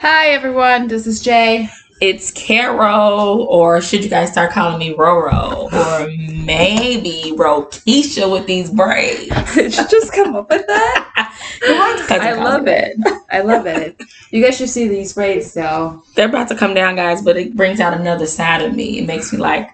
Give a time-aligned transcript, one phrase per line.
[0.00, 1.68] Hi everyone, this is Jay.
[2.00, 6.08] It's Carol, or should you guys start calling me Roro, or
[6.42, 9.28] maybe Rokisha with these braids?
[9.54, 11.36] Did you just come up with that?
[12.10, 12.96] I love it.
[13.30, 14.00] I love it.
[14.30, 16.02] You guys should see these braids though.
[16.16, 19.00] They're about to come down, guys, but it brings out another side of me.
[19.00, 19.68] It makes me like,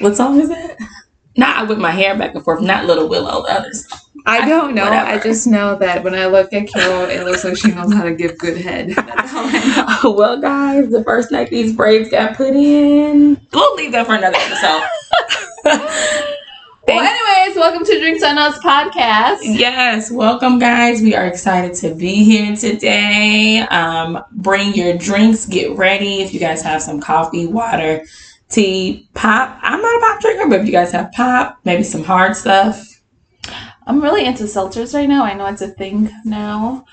[0.00, 0.78] what song is that?
[1.36, 4.00] Not I with my hair back and forth, not Little Willow, the other song.
[4.28, 4.84] I don't know.
[4.84, 5.08] Whatever.
[5.10, 8.02] I just know that when I look at Carol, it looks like she knows how
[8.04, 8.90] to give good head.
[8.96, 10.10] That's all I know.
[10.10, 14.36] well, guys, the first night these braids got put in, we'll leave that for another
[14.38, 16.34] episode.
[16.86, 19.40] Well, anyways, welcome to Drinks on Us podcast.
[19.42, 21.02] Yes, welcome, guys.
[21.02, 23.58] We are excited to be here today.
[23.60, 26.22] Um, bring your drinks, get ready.
[26.22, 28.06] If you guys have some coffee, water,
[28.48, 29.58] tea, pop.
[29.60, 32.97] I'm not a pop drinker, but if you guys have pop, maybe some hard stuff.
[33.88, 35.24] I'm really into seltzers right now.
[35.24, 36.84] I know it's a thing now.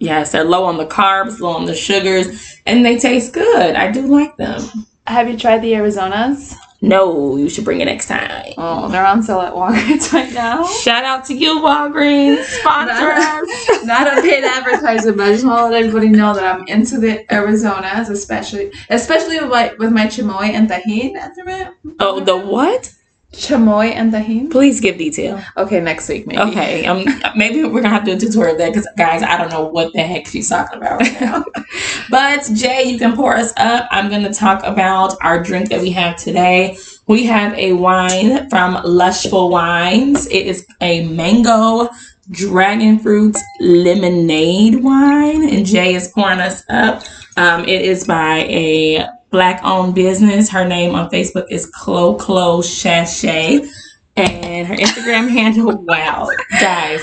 [0.00, 3.76] Yes, they're low on the carbs, low on the sugars, and they taste good.
[3.76, 4.60] I do like them.
[5.06, 6.56] Have you tried the Arizonas?
[6.82, 8.54] No, you should bring it next time.
[8.58, 10.66] Oh, they're on sale at Walgreens right now.
[10.66, 13.84] Shout out to you, Walgreens, sponsor us.
[13.84, 16.98] Not a paid advertisement, but I just want to let everybody know that I'm into
[16.98, 21.76] the Arizonas, especially especially with my with my chamoy and Tajín at the moment.
[22.00, 22.92] Oh, the what?
[23.36, 24.50] Chamoy and Tajín.
[24.50, 25.42] Please give detail.
[25.56, 26.40] Okay, next week maybe.
[26.40, 27.04] Okay, um,
[27.36, 29.66] maybe we're gonna have to do a tutorial of that because, guys, I don't know
[29.66, 31.44] what the heck she's talking about right now.
[32.10, 33.88] but Jay, you can pour us up.
[33.90, 36.78] I'm gonna talk about our drink that we have today.
[37.06, 40.26] We have a wine from Lushful Wines.
[40.26, 41.88] It is a mango
[42.30, 47.02] dragon fruit lemonade wine, and Jay is pouring us up.
[47.36, 50.48] Um, it is by a black-owned business.
[50.48, 53.68] Her name on Facebook is Clo Clo Sachet
[54.16, 55.76] and her Instagram handle.
[55.76, 57.02] Wow, guys.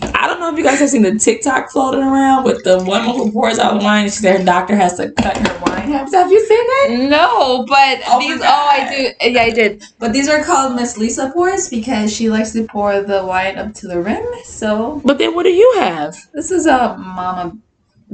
[0.00, 3.10] I don't know if you guys have seen the TikTok floating around with the woman
[3.16, 5.90] who pours out wine and she, their doctor has to cut her wine.
[5.90, 7.08] Have, have you seen that?
[7.10, 8.40] No, but Oh these.
[8.40, 9.28] Oh, I do.
[9.28, 9.82] Yeah, I did.
[9.98, 13.74] But these are called Miss Lisa pours because she likes to pour the wine up
[13.74, 14.24] to the rim.
[14.44, 16.16] So But then what do you have?
[16.32, 17.58] this is a mama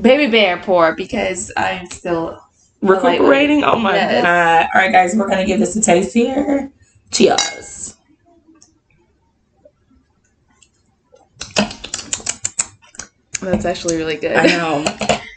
[0.01, 2.41] baby bear pour because I'm still
[2.85, 3.65] Recuperating?
[3.65, 4.23] Oh my Yes.
[4.23, 4.69] god.
[4.75, 6.71] All right, guys, we're going to give this a taste here.
[7.11, 7.97] Cheers.
[13.41, 14.37] That's actually really good.
[14.37, 14.85] I know.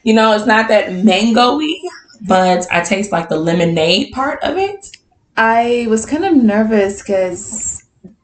[0.03, 1.79] You know, it's not that mango-y,
[2.27, 4.95] but I taste like the lemonade part of it.
[5.35, 7.76] I was kind of nervous because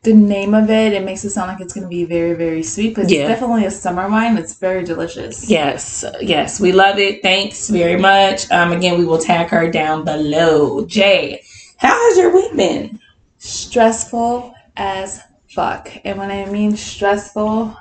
[0.03, 2.63] the name of it it makes it sound like it's going to be very very
[2.63, 3.21] sweet, but Yeah.
[3.21, 4.37] it's definitely a summer wine.
[4.37, 5.49] It's very delicious.
[5.49, 7.21] Yes, yes, we love it.
[7.21, 8.49] Thanks very much.
[8.51, 10.85] Um, again, we will tag her down below.
[10.85, 11.41] Jay,
[11.77, 12.99] how has your week been?
[13.39, 17.75] Stressful as fuck, and when I mean stressful,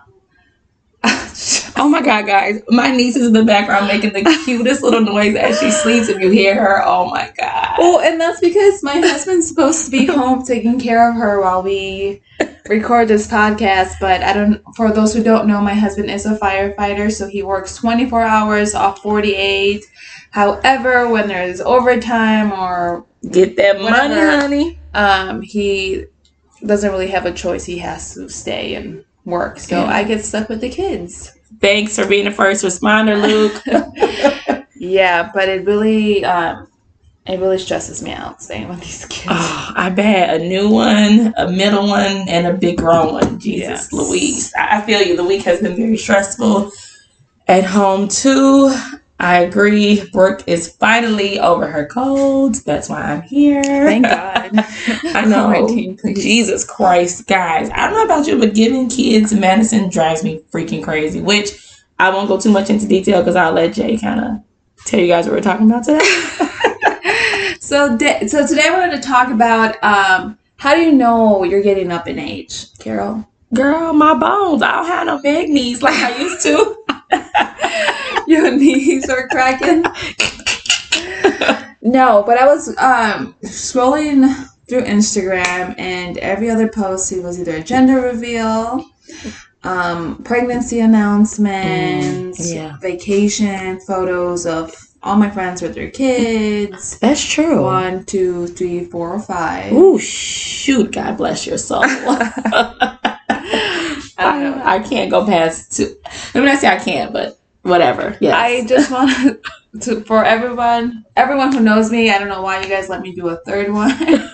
[1.76, 5.34] Oh my god, guys, my niece is in the background making the cutest little noise
[5.34, 6.08] as she sleeps.
[6.08, 7.76] If you hear her, oh my god.
[7.78, 11.62] Oh, and that's because my husband's supposed to be home taking care of her while
[11.62, 12.20] we
[12.68, 13.94] record this podcast.
[14.00, 14.62] But I don't.
[14.76, 18.74] For those who don't know, my husband is a firefighter, so he works 24 hours
[18.74, 19.82] off 48.
[20.30, 24.78] However, when there's overtime or Get that money, honey.
[24.94, 26.04] um, he
[26.64, 27.64] doesn't really have a choice.
[27.64, 29.58] He has to stay and work.
[29.58, 29.86] So Yeah.
[29.90, 31.32] I get stuck with the kids.
[31.62, 33.62] Thanks for being the first responder, Luke.
[34.76, 36.68] Yeah, but it really, um,
[37.26, 39.26] it really stresses me out staying with these kids.
[39.30, 43.38] oh, I bet a new one, a middle one, and a big grown one.
[43.38, 43.92] Jesus, Yes.
[43.92, 44.52] Louise.
[44.58, 45.16] I I feel you.
[45.16, 46.72] The week has been very stressful.
[47.48, 48.74] At home too.
[49.20, 50.04] I agree.
[50.10, 52.56] Brooke is finally over her cold.
[52.66, 53.62] That's why I'm here.
[53.62, 54.18] Thank God.
[55.14, 55.68] I know.
[56.14, 57.70] Jesus Christ, guys.
[57.70, 61.20] I don't know about you, but giving kids medicine drives me freaking crazy.
[61.20, 61.50] Which
[61.98, 64.44] I won't go too much into detail because I'll let Jay kind of
[64.86, 66.00] tell you guys what we're talking about today.
[67.72, 71.62] So, da- so today I wanted to talk about um, how do you know you're
[71.62, 73.26] getting up in age, Carol?
[73.54, 74.60] Girl, my bones.
[74.60, 76.76] I don't have no big knees like I used to.
[78.26, 79.84] Your knees are cracking.
[81.82, 87.56] No, but I was um, scrolling through Instagram, and every other post it was either
[87.56, 88.84] a gender reveal,
[89.64, 92.76] um, pregnancy announcements, Mm, yeah.
[92.80, 96.98] vacation photos of all my friends with their kids.
[97.00, 97.62] That's true.
[97.64, 99.72] One, two, three, four, five.
[99.72, 100.92] Ooh, shoot.
[100.92, 101.82] God bless your soul.
[101.84, 103.08] I
[104.18, 104.62] don't know.
[104.64, 105.96] I, I can't go past two.
[106.34, 108.16] I mean, I say I can't, but whatever.
[108.20, 108.36] Yeah.
[108.36, 109.42] I just want
[109.80, 112.10] to for everyone, everyone who knows me.
[112.10, 113.92] I don't know why you guys let me do a third one.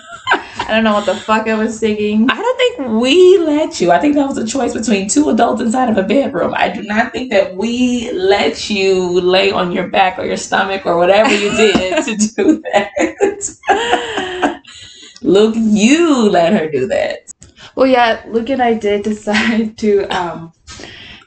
[0.69, 2.29] I don't know what the fuck I was singing.
[2.29, 3.89] I don't think we let you.
[3.89, 6.53] I think that was a choice between two adults inside of a bedroom.
[6.55, 10.85] I do not think that we let you lay on your back or your stomach
[10.85, 14.61] or whatever you did to do that.
[15.23, 17.33] Luke, you let her do that.
[17.75, 20.53] Well, yeah, Luke and I did decide to um,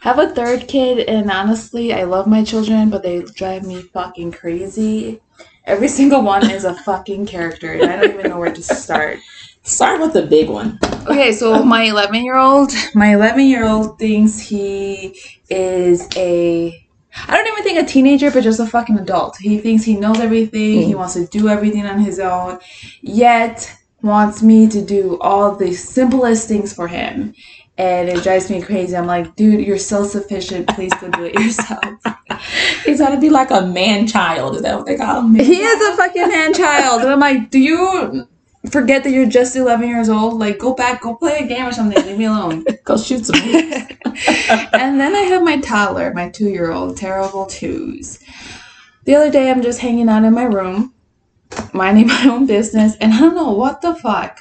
[0.03, 4.33] have a third kid, and honestly, I love my children, but they drive me fucking
[4.33, 5.21] crazy.
[5.65, 9.19] Every single one is a fucking character, and I don't even know where to start.
[9.63, 10.81] Start with the big one.
[11.07, 15.17] Okay, so my 11 year old, my 11 year old thinks he
[15.49, 16.85] is a.
[17.29, 19.37] I don't even think a teenager, but just a fucking adult.
[19.37, 20.83] He thinks he knows everything.
[20.83, 20.97] He Mm.
[20.97, 22.59] wants to do everything on his own,
[23.03, 23.71] yet
[24.03, 27.35] wants me to do all the simplest things for him.
[27.79, 28.95] And it drives me crazy.
[28.97, 30.69] I'm like, dude, you're self sufficient.
[30.69, 31.85] Please go do it yourself.
[32.85, 34.57] He's got to be like a man child.
[34.57, 35.35] Is that what they call him?
[35.35, 37.03] he is a fucking man child.
[37.03, 38.29] And I'm like, do you
[38.71, 40.39] forget that you're just 11 years old?
[40.39, 42.05] Like, go back, go play a game or something.
[42.05, 42.65] Leave me alone.
[42.85, 43.41] Go shoot some.
[43.41, 48.19] and then I have my toddler, my two year old, terrible twos.
[49.05, 50.95] The other day, I'm just hanging out in my room,
[51.73, 54.41] minding my own business, and I don't know what the fuck.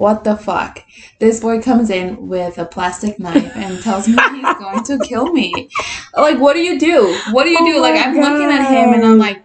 [0.00, 0.82] What the fuck?
[1.18, 5.30] This boy comes in with a plastic knife and tells me he's going to kill
[5.30, 5.68] me.
[6.16, 7.14] Like, what do you do?
[7.32, 7.80] What do you Oh do?
[7.82, 9.42] Like, I'm looking at him and I'm like,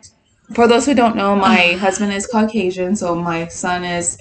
[0.54, 4.18] for those who don't know, my husband is Caucasian, so my son is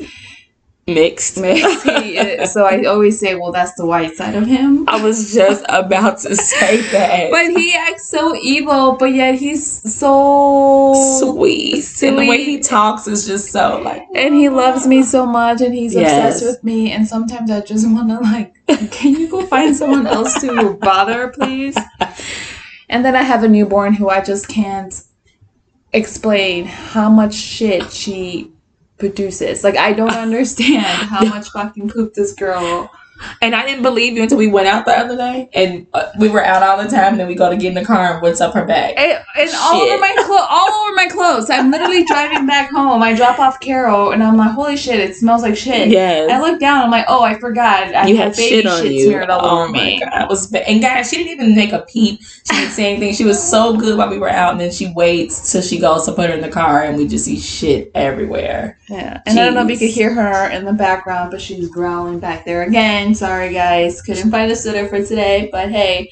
[0.86, 1.40] Mixed.
[1.40, 1.86] mixed.
[2.02, 4.86] He so I always say, well, that's the white side of him.
[4.88, 7.30] I was just about to say that.
[7.30, 9.64] But he acts so evil, but yet he's
[9.94, 11.84] so sweet.
[12.02, 14.02] And the way he talks is just so like.
[14.14, 16.34] and he loves me so much and he's Yes.
[16.36, 18.54] obsessed with me and sometimes I just want to like
[18.90, 21.76] can you go find someone else to bother please?
[22.90, 24.94] And then I have a newborn who I just can't
[25.92, 28.52] explain how much shit she
[29.04, 29.64] produces.
[29.64, 32.90] Like I don't understand how much fucking poop this girl
[33.40, 36.28] And I didn't believe you until we went out the other day, and uh, we
[36.28, 37.12] were out all the time.
[37.12, 38.94] And then we go to get in the car, and what's up her back?
[38.96, 41.50] And, and all over my clothes, all over my clothes.
[41.50, 43.02] I'm literally driving back home.
[43.02, 44.98] I drop off Carol, and I'm like, "Holy shit!
[44.98, 46.30] It smells like shit." Yes.
[46.30, 46.84] I look down.
[46.84, 47.94] I'm like, "Oh, I forgot.
[47.94, 49.06] I you had had baby shit on you.
[49.06, 51.72] smeared all oh over my me." god, it was and guys, she didn't even make
[51.72, 52.20] a peep.
[52.20, 53.14] She didn't say anything.
[53.14, 56.04] She was so good while we were out, and then she waits till she goes
[56.06, 58.78] to put her in the car, and we just see shit everywhere.
[58.88, 59.80] Yeah, and I don't know if you Jeez.
[59.90, 63.14] could hear her in the background, but she's growling back there again.
[63.14, 66.10] Sorry, guys, couldn't find a sitter for today, but hey.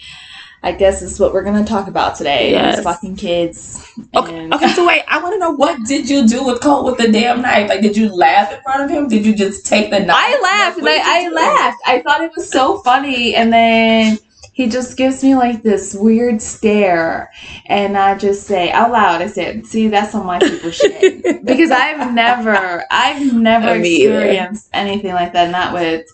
[0.65, 2.53] I guess this is what we're gonna talk about today.
[2.53, 2.85] Yes.
[2.85, 3.85] Fucking kids.
[4.15, 4.69] Okay, And- okay.
[4.69, 7.43] So wait, I want to know what did you do with Colt with the damn
[7.43, 7.69] knife?
[7.69, 9.09] Like, did you laugh in front of him?
[9.09, 10.15] Did you just take the knife?
[10.17, 10.81] I laughed.
[10.81, 11.79] Like, I, I laughed.
[11.85, 14.19] I thought it was so funny, and then
[14.53, 17.31] he just gives me like this weird stare,
[17.67, 21.71] and I just say out loud, I said, "See, that's some white people shit." because
[21.71, 24.19] I've never, I've never Me either.
[24.21, 25.51] experienced anything like that.
[25.51, 26.07] Not with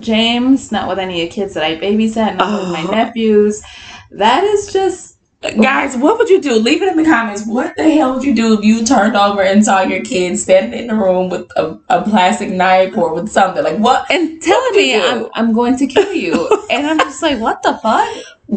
[0.00, 2.90] James, not with any of the kids that I babysat, not with my Oh.
[2.90, 3.62] nephews.
[4.10, 5.09] That is just
[5.42, 6.56] Guys, what would you do?
[6.56, 7.46] Leave it in the comments.
[7.46, 10.78] What the hell would you do if you turned over and saw your kid standing
[10.78, 13.64] in the room with a, a plastic knife or with something?
[13.64, 14.10] Like, what?
[14.10, 15.00] and telling me?
[15.00, 18.06] I'm, I'm going to kill you, and I'm just like, what the fuck?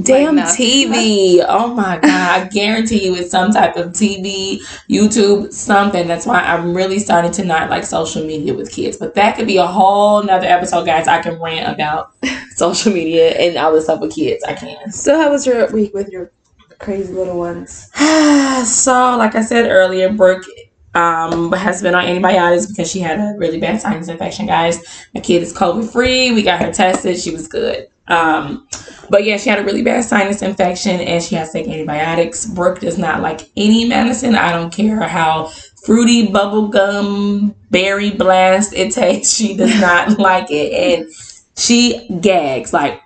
[0.02, 0.44] Damn no.
[0.44, 1.46] TV.
[1.48, 2.10] Oh my God.
[2.10, 4.58] I guarantee you it's some type of TV,
[4.90, 6.08] YouTube, something.
[6.08, 8.98] That's why I'm really starting to not like social media with kids.
[8.98, 11.08] But that could be a whole nother episode, guys.
[11.08, 12.12] I can rant about
[12.56, 14.44] social media and all this stuff with kids.
[14.44, 14.92] I can.
[14.92, 16.32] So, how was your week with your
[16.80, 17.90] crazy little ones?
[18.66, 20.46] so, like I said earlier, Brooke
[20.94, 24.80] um, has been on antibiotics because she had a really bad sinus infection, guys.
[25.14, 26.32] My kid is COVID free.
[26.32, 27.20] We got her tested.
[27.20, 27.88] She was good.
[28.08, 28.68] Um,
[29.10, 32.46] but yeah, she had a really bad sinus infection and she has to take antibiotics.
[32.46, 34.36] Brooke does not like any medicine.
[34.36, 35.48] I don't care how
[35.86, 39.34] fruity bubblegum berry blast it tastes.
[39.34, 40.74] She does not like it.
[40.74, 41.14] And
[41.56, 43.06] she gags, like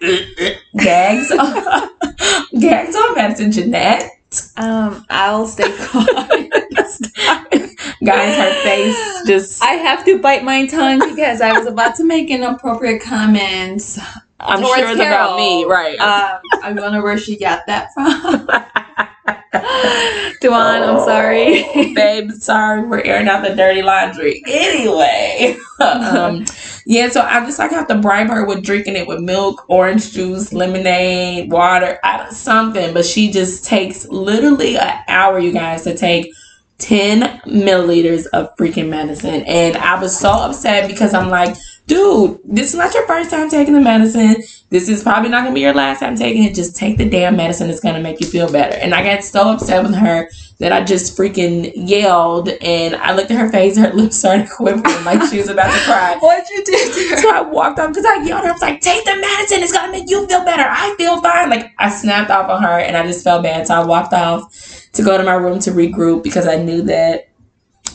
[0.78, 1.30] gags.
[2.60, 4.12] gags on medicine, Jeanette.
[4.58, 6.52] Um, I'll stay quiet.
[8.04, 9.64] Guys, her face just.
[9.64, 14.00] I have to bite my tongue because I was about to make inappropriate comments.
[14.40, 16.00] I'm sure it's about me, right?
[16.00, 18.48] Um, I wonder where she got that from.
[20.42, 21.66] Dewan, I'm sorry.
[21.66, 24.42] Oh, babe, sorry, we're airing out the dirty laundry.
[24.48, 26.46] Anyway, um,
[26.86, 30.14] yeah, so I just like have to bribe her with drinking it with milk, orange
[30.14, 32.00] juice, lemonade, water,
[32.32, 32.94] something.
[32.94, 36.32] But she just takes literally an hour, you guys, to take
[36.78, 39.44] 10 milliliters of freaking medicine.
[39.44, 41.56] And I was so upset because I'm like,
[41.88, 44.44] dude, this is not your first time taking the medicine.
[44.70, 46.54] This is probably not gonna be your last time taking it.
[46.54, 47.70] Just take the damn medicine.
[47.70, 48.76] It's gonna make you feel better.
[48.76, 50.30] And I got so upset with her
[50.60, 54.50] that I just freaking yelled and I looked at her face, and her lips started
[54.56, 56.18] quivering like she was about to cry.
[56.20, 57.18] What'd you do?
[57.18, 58.50] So I walked off because I yelled at her.
[58.50, 59.64] I was like, take the medicine.
[59.64, 60.66] It's gonna make you feel better.
[60.68, 61.50] I feel fine.
[61.50, 63.68] Like I snapped off on her and I just felt bad.
[63.68, 67.30] So I walked off to go to my room to regroup because I knew that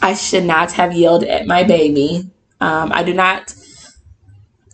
[0.01, 2.31] I should not have yelled at my baby.
[2.61, 3.55] Um, I do not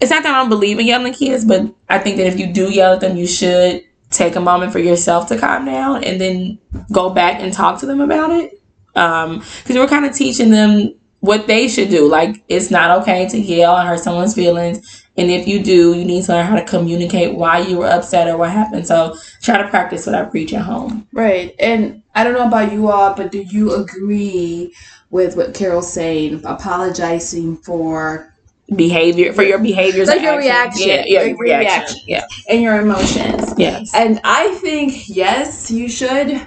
[0.01, 2.39] it's not that I don't believe in yelling at kids, but I think that if
[2.39, 6.05] you do yell at them, you should take a moment for yourself to calm down
[6.05, 6.59] and then
[6.93, 8.63] go back and talk to them about it.
[8.95, 12.09] Um, because we're kind of teaching them what they should do.
[12.09, 15.05] Like it's not okay to yell and hurt someone's feelings.
[15.17, 18.29] And if you do, you need to learn how to communicate why you were upset
[18.29, 18.87] or what happened.
[18.87, 21.09] So try to practice what I preach at home.
[21.13, 21.55] Right.
[21.59, 24.73] And I don't know about you all, but do you agree
[25.11, 28.33] with what Carol's saying, apologizing for
[28.77, 30.45] Behavior for your behaviors, Like your actions.
[30.85, 30.89] reaction.
[30.89, 31.79] Yeah, yeah, Like your reaction.
[31.79, 32.01] reaction.
[32.07, 33.55] Yeah, and your emotions?
[33.57, 33.95] yes.
[33.95, 36.41] And I think yes, you should.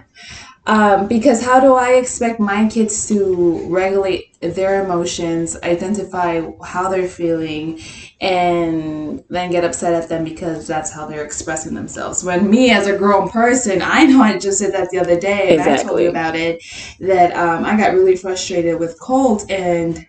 [0.67, 7.07] Um, because how do I expect my kids to regulate their emotions, identify how they're
[7.07, 7.79] feeling,
[8.21, 12.23] and then get upset at them because that's how they're expressing themselves?
[12.23, 15.55] When me, as a grown person, I know I just said that the other day,
[15.57, 16.61] and I told you about it,
[16.99, 20.05] that um, I got really frustrated with Colt and.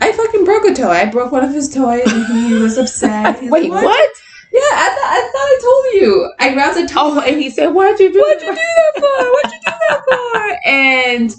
[0.00, 0.90] I fucking broke a toy.
[0.90, 3.40] I broke one of his toys, and he was upset.
[3.40, 4.10] He's Wait, like, what?
[4.52, 6.32] Yeah, I, th- I thought I told you.
[6.40, 7.00] I grabbed a toy.
[7.00, 9.32] Oh, and he said, "Why'd you do What'd you that?" do that for?
[9.32, 10.58] What'd you do that for?
[10.68, 11.34] And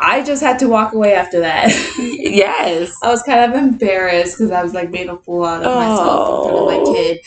[0.00, 1.70] I just had to walk away after that.
[1.98, 2.94] Yes.
[3.02, 6.46] I was kind of embarrassed because I was like made a fool out of myself
[6.46, 6.92] in front of my Oh.
[6.94, 7.18] kid.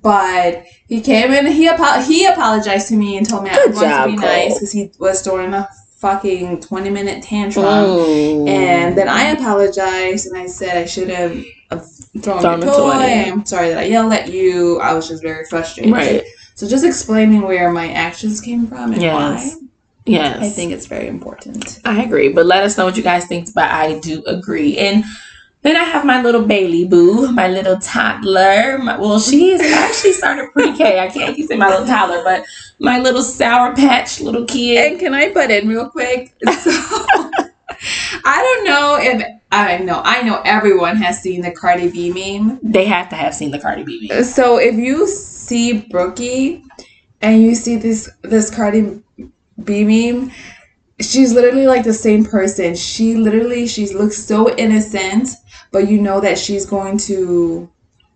[0.00, 1.46] But he came in.
[1.52, 4.12] He apo- he apologized to me and told me I Good was going job, to
[4.12, 4.30] be Colt.
[4.32, 5.68] nice because he was throwing a
[6.04, 7.64] fucking twenty minute tantrum.
[8.46, 11.78] And then I apologized and I said I should have uh,
[12.20, 12.92] thrown Thrown the toy.
[12.92, 13.30] toy.
[13.32, 14.78] I'm sorry that I yelled at you.
[14.80, 15.92] I was just very frustrated.
[15.94, 16.22] right.
[16.56, 19.54] So just explaining where my actions came from and Yes.
[19.56, 19.60] why,
[20.04, 20.42] Yes.
[20.42, 21.80] I think it's very important.
[21.86, 23.54] I agree, but let us know what you guys think.
[23.54, 24.76] But I do agree.
[24.76, 25.04] And
[25.64, 28.78] then I have my little Bailey boo, my little toddler.
[28.78, 31.00] My, well, she is actually started pre-K.
[31.00, 32.44] I can't saying my little toddler, but
[32.78, 34.92] my little sour patch little kid.
[34.92, 36.34] And can I butt in real quick?
[36.60, 36.70] So,
[38.24, 40.00] I don't know if I know.
[40.04, 42.58] I know everyone has seen the Cardi B meme.
[42.62, 44.08] They have to have seen the Cardi B.
[44.10, 44.24] meme.
[44.24, 46.62] So if you see Brookie
[47.20, 49.02] and you see this this Cardi
[49.62, 50.30] B meme,
[51.00, 52.74] she's literally like the same person.
[52.74, 55.30] She literally she looks so innocent,
[55.74, 57.68] but you know that she's going to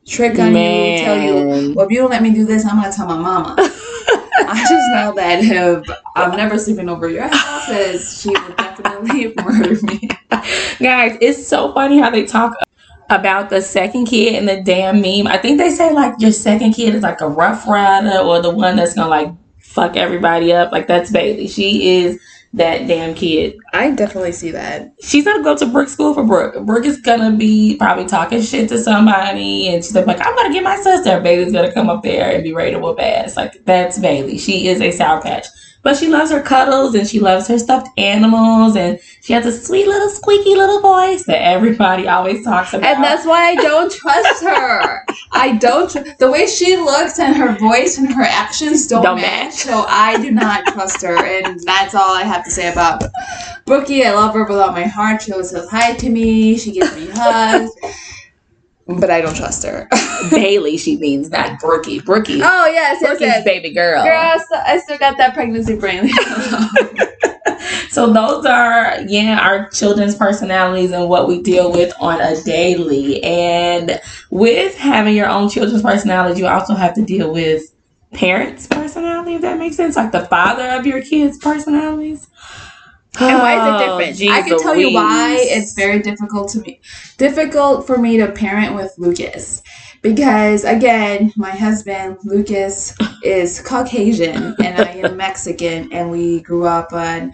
[0.06, 2.92] trick on you, tell you, well, if you don't let me do this, I'm gonna
[2.92, 3.56] tell my mama.
[3.58, 9.34] I just know that if I'm never sleeping over your house, because she would definitely
[9.42, 10.08] murder me.
[10.78, 12.54] Guys, it's so funny how they talk
[13.10, 15.26] about the second kid in the damn meme.
[15.26, 18.54] I think they say like your second kid is like a rough rider or the
[18.54, 20.70] one that's gonna like fuck everybody up.
[20.70, 21.48] Like that's Bailey.
[21.48, 22.20] She is
[22.55, 23.57] that damn kid.
[23.75, 24.93] I definitely see that.
[25.02, 26.64] She's gonna go to Brooke school for Brooke.
[26.64, 30.62] Brooke is gonna be probably talking shit to somebody, and she's like, "I'm gonna get
[30.62, 33.37] my sister." Bailey's gonna come up there and be ready to whoop ass.
[33.37, 34.38] Like that's Bailey.
[34.38, 35.47] She is a sour patch,
[35.88, 39.52] but she loves her cuddles and she loves her stuffed animals, and she has a
[39.52, 42.85] sweet little squeaky little voice that everybody always talks about.
[42.87, 45.02] And that's why I don't trust her.
[45.33, 45.90] I don't.
[45.90, 49.54] Tr- the way she looks and her voice and her actions don't, Don't match, match.
[49.54, 53.02] So I do not trust her, and that's all I have to say about
[53.64, 54.04] Brookie.
[54.04, 55.23] I love her with all my heart.
[55.23, 56.59] She always says hi to me.
[56.59, 57.71] She gives me hugs,
[58.88, 59.88] but I don't trust her.
[60.30, 60.76] Bailey.
[60.76, 62.00] She means not Brookie.
[62.00, 62.40] Brookie.
[62.42, 63.45] oh yes, yes, Brookie's yes.
[63.45, 64.02] baby girl.
[64.02, 66.11] Girl, I still, I still got that pregnancy brain.
[67.90, 73.21] So those are yeah our children's personalities and what we deal with on a daily.
[73.25, 77.62] And with having your own children's personalities, you also have to deal with
[78.12, 79.35] parents' personality.
[79.35, 82.28] If that makes sense, like the father of your kids' personalities.
[83.20, 84.16] And why is it Oh, different?
[84.18, 86.80] geez I can tell you why it's very difficult to me.
[87.16, 89.62] Difficult for me to parent with Lucas.
[90.02, 92.94] Because again, my husband Lucas
[93.25, 97.32] is Caucasian and I am Mexican and we grew up on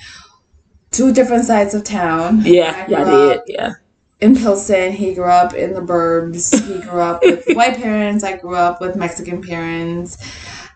[0.91, 2.41] two different sides of town.
[2.45, 3.55] Yeah, I yeah, grew I up did.
[3.55, 3.73] Yeah.
[4.21, 4.93] in Pilsen.
[4.93, 6.55] He grew up in the burbs.
[6.67, 8.25] He grew up with white parents.
[8.25, 10.17] I grew up with Mexican parents.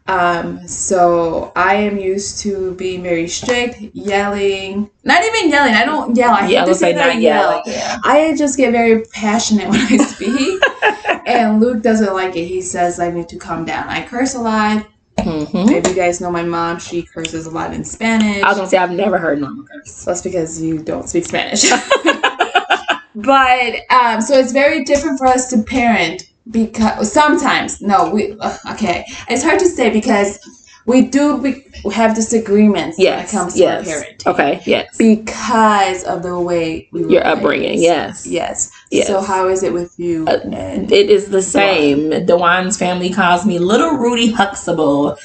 [0.08, 4.90] Um, so I am used to being very strict, yelling.
[5.04, 5.74] Not even yelling.
[5.74, 6.32] I don't yell.
[6.32, 7.62] I yeah, hate to say that I yell.
[7.66, 7.98] Yeah.
[8.04, 10.62] I just get very passionate when I speak,
[11.26, 12.46] and Luke doesn't like it.
[12.46, 13.86] He says I need to calm down.
[13.88, 14.86] I curse a lot.
[15.18, 15.70] Mhm.
[15.72, 18.42] If you guys know my mom, she curses a lot in Spanish.
[18.42, 20.04] I was gonna say I've never heard normal curse.
[20.04, 21.68] That's because you don't speak Spanish.
[23.14, 28.36] but um, so it's very different for us to parent because sometimes no, we
[28.72, 29.04] okay.
[29.28, 30.38] It's hard to say because
[30.86, 33.86] we do be, have disagreements when it comes to Yes.
[33.86, 34.26] parenting.
[34.32, 34.62] Okay.
[34.64, 34.96] Yes.
[34.96, 37.70] because of the way we were Your upbringing.
[37.72, 37.82] raised.
[37.82, 38.26] Yes.
[38.26, 38.70] Yes.
[38.90, 39.06] Yes.
[39.06, 40.26] So how is it with you?
[40.26, 42.24] Uh, It is the same.
[42.24, 45.18] Dewan's family calls me Little Rudy Huxtable.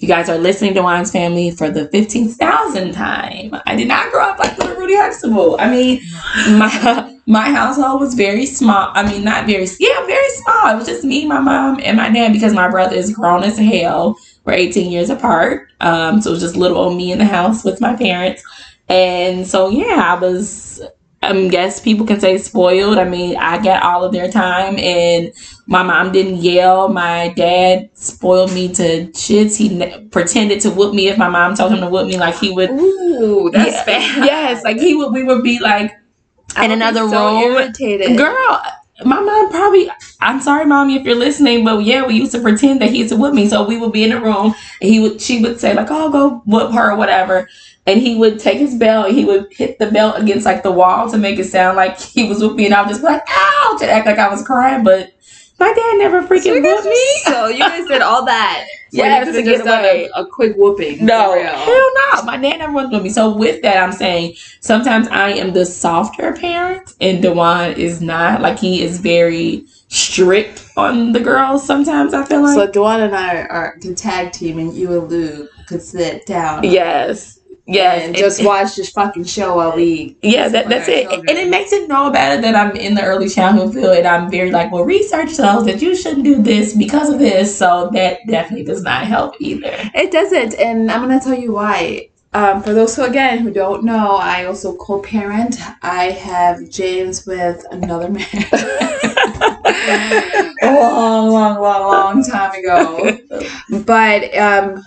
[0.00, 4.22] You guys are listening to Dewan's family for the 15,000th time, I did not grow
[4.22, 5.56] up like Little Rudy Huxtable.
[5.58, 6.00] I mean,
[6.58, 8.90] my my household was very small.
[8.94, 10.72] I mean, not very, yeah, very small.
[10.72, 13.58] It was just me, my mom, and my dad because my brother is grown as
[13.58, 14.16] hell.
[14.44, 15.68] We're 18 years apart.
[15.80, 18.42] Um, so it was just little old me in the house with my parents.
[18.88, 20.80] And so, yeah, I was
[21.22, 22.96] Um, I guess people can say spoiled.
[22.98, 25.32] I mean, I got all of their time, and
[25.66, 26.88] my mom didn't yell.
[26.88, 29.56] My dad spoiled me to shits.
[29.56, 32.18] He ne- pretended to whoop me if my mom told him to whoop me.
[32.18, 32.70] Like he would.
[32.70, 34.24] Ooh, that's Yeah, bad.
[34.26, 35.12] Yes, like he would.
[35.12, 35.90] We would be like
[36.62, 37.52] in another so room.
[37.52, 38.16] Irritated.
[38.16, 38.62] Girl,
[39.04, 39.90] my mom probably.
[40.20, 43.10] I'm sorry, mommy, if you're listening, but yeah, we used to pretend that he used
[43.10, 43.48] to whip me.
[43.48, 45.20] So we would be in the room, and he would.
[45.20, 47.48] She would say like, "Oh, go whoop her," or whatever.
[47.88, 49.08] And he would take his belt.
[49.08, 51.98] and He would hit the belt against like the wall to make it sound like
[51.98, 54.42] he was whooping and I would just be like, "Ouch!" and act like I was
[54.44, 54.84] crying.
[54.84, 55.12] But
[55.58, 57.06] my dad never So freaking you guys whooped me.
[57.24, 58.66] So you guys did all that.
[58.90, 60.08] Yeah, you could to get away.
[60.16, 61.04] a, a quick whooping.
[61.04, 62.22] No, for hell no.
[62.22, 63.10] My dad never went with me.
[63.10, 68.40] So with that, I'm saying sometimes I am the softer parent, and Dewan is not.
[68.40, 71.66] Like he is very strict on the girls.
[71.66, 72.54] Sometimes I feel like.
[72.54, 76.64] So Dewan and I are the tag team, and you and Lou could sit down.
[76.64, 77.37] yes,
[77.68, 80.16] yes, and just watch this fucking show while we.
[80.22, 81.08] Yeah, that, that's it.
[81.08, 81.28] children.
[81.28, 84.30] And it makes it about it that I'm in the early childhood field and I'm
[84.30, 87.56] very like, well, research shows that you shouldn't do this because of this.
[87.56, 89.74] So that definitely does not help either.
[89.94, 92.08] It doesn't, and I'm gonna tell you why.
[92.34, 95.56] Um, for those who again who don't know, I also co-parent.
[95.82, 98.26] I have James with another man.
[98.52, 103.18] a long, long, long, long time ago.
[103.84, 104.82] But um,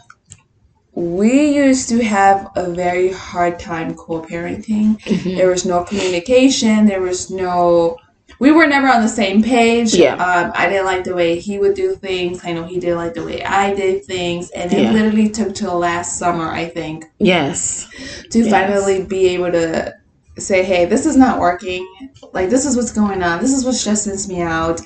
[0.93, 4.99] we used to have a very hard time co-parenting.
[5.01, 5.35] Mm-hmm.
[5.35, 6.85] There was no communication.
[6.85, 7.97] There was no.
[8.39, 9.93] We were never on the same page.
[9.93, 10.15] Yeah.
[10.15, 12.41] Um, I didn't like the way he would do things.
[12.43, 14.91] I know he didn't like the way I did things, and it Yeah.
[14.91, 17.87] literally took till last summer, I think, Yes.
[18.31, 18.49] to Yes.
[18.49, 19.93] finally be able to
[20.39, 21.87] say, "Hey, this is not working.
[22.33, 23.41] Like this is what's going on.
[23.41, 24.81] This is what stresses me out.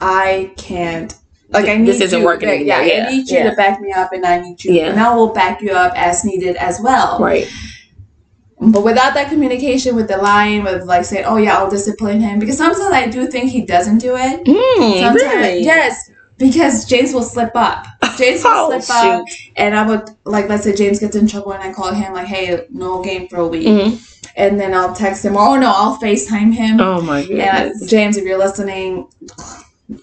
[0.00, 1.12] I can't."
[1.52, 3.50] Like I need This isn't you, working Yeah, yeah, Yeah, I need you yeah.
[3.50, 4.86] to back me up, and I need you, Yeah.
[4.90, 7.18] and I will back you up as needed as well.
[7.20, 7.46] Right.
[8.60, 12.38] But without that communication with the line, with like saying, "Oh yeah, I'll discipline him,"
[12.38, 14.44] because sometimes I do think he doesn't do it.
[14.44, 15.64] Mm, Sometimes, really?
[15.64, 17.86] yes, because James will slip up.
[18.16, 19.24] James will Oh, slip up,
[19.56, 22.26] and I would like let's say James gets in trouble, and I call him like,
[22.28, 24.00] "Hey, no game for a week," Mhm.
[24.36, 26.80] and then I'll text him, or oh no, I'll Facetime him.
[26.80, 27.86] Oh my And goodness.
[27.90, 29.08] James, if you're listening,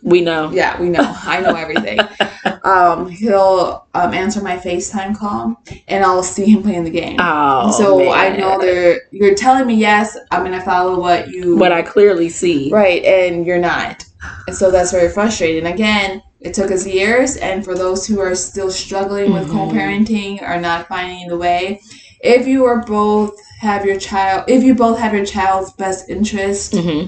[0.04, 0.52] we know.
[0.52, 1.02] yeah, we know.
[1.24, 2.00] I know everything.
[2.64, 7.18] um, he'll um, answer my FaceTime call, and I'll see him playing the game.
[7.20, 11.72] Oh, so I know they're you're telling me yes, I'm gonna follow what you what
[11.72, 12.72] I clearly see.
[12.72, 14.04] right, and you're not.
[14.48, 15.66] And so that's very frustrating.
[15.68, 19.52] Again, it took us years, and for those who are still struggling with Mhm.
[19.72, 21.80] co-parenting or not finding the way,
[22.22, 26.76] if you are both have your child, if you both have your child's best interest
[26.76, 27.04] hmm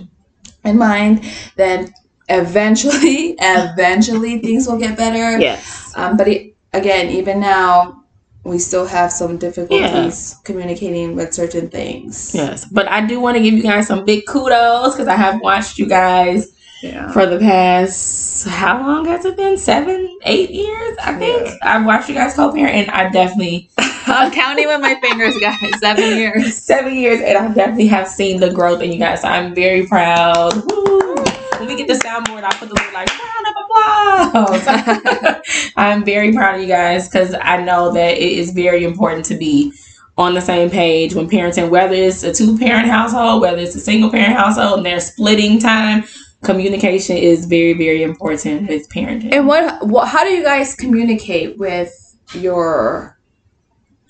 [0.63, 1.23] in mind,
[1.55, 1.91] then
[2.31, 5.39] eventually, eventually things will get better.
[5.39, 5.93] Yes.
[5.95, 8.03] Um, but it, again, even now,
[8.43, 12.33] we still have some difficulties communicating with certain things.
[12.33, 12.65] Yes.
[12.65, 15.77] But I do want to give you guys some big kudos because I have watched
[15.77, 16.47] you guys
[16.81, 17.11] Yeah.
[17.11, 19.57] for the past how long has it been?
[19.57, 21.49] Seven, eight years, I think.
[21.61, 25.79] I've watched you guys co-parent, and I definitely I'm counting with my fingers, guys.
[25.79, 26.57] Seven years.
[26.57, 29.21] seven years, and I definitely have seen the growth in you guys.
[29.21, 30.53] So I'm very proud.
[30.71, 31.15] Woo!
[31.61, 35.71] When we get the soundboard, I'll put the little like round of applause.
[35.77, 39.35] I'm very proud of you guys because I know that it is very important to
[39.35, 39.71] be
[40.17, 43.79] on the same page when parenting, whether it's a two parent household, whether it's a
[43.79, 46.03] single parent household, and they're splitting time.
[46.41, 49.31] Communication is very, very important with parenting.
[49.31, 50.07] And what, what?
[50.07, 51.93] How do you guys communicate with
[52.33, 53.19] your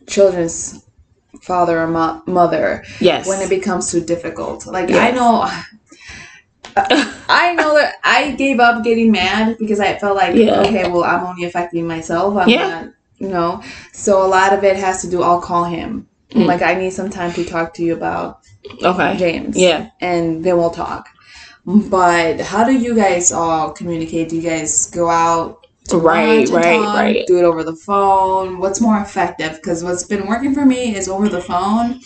[0.07, 0.85] children's
[1.41, 3.27] father or mo- mother yes.
[3.27, 4.65] when it becomes too difficult?
[4.65, 5.51] Like I know.
[6.75, 10.61] I know that I gave up getting mad because I felt like, Yeah.
[10.61, 12.35] okay, well, I'm only affecting myself.
[12.37, 12.67] I'm Yeah.
[12.67, 13.61] not, you know.
[13.93, 15.23] So a lot of it has to do.
[15.23, 16.07] I'll call him.
[16.31, 16.45] Mm.
[16.45, 18.39] Like I need some time to talk to you about
[18.83, 19.17] okay.
[19.17, 19.57] James.
[19.57, 19.89] Yeah.
[19.99, 21.07] and then we'll talk.
[21.65, 24.29] But how do you guys all communicate?
[24.29, 26.95] Do you guys go out to Right, right, talk?
[26.95, 27.27] right.
[27.27, 28.59] Do it over the phone?
[28.59, 29.55] What's more effective?
[29.55, 31.99] Because what's been working for me is over the phone.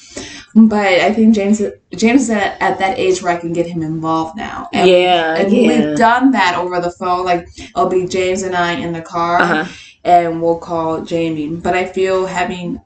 [0.58, 1.62] But I think James
[1.94, 4.70] James is at, at that age where I can get him involved now.
[4.72, 5.90] And, yeah, and yeah.
[5.90, 7.26] we've done that over the phone.
[7.26, 9.66] Like it'll be James and I in the car, Uh-huh.
[10.06, 11.50] and we'll call Jamie.
[11.58, 12.80] But I feel having